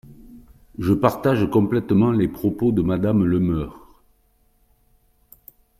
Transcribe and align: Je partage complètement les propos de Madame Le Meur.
Je 0.79 0.93
partage 0.93 1.47
complètement 1.51 2.11
les 2.11 2.27
propos 2.27 2.71
de 2.71 2.81
Madame 2.81 3.23
Le 3.23 3.39
Meur. 3.39 4.01